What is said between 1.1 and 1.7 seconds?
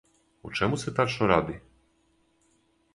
ради?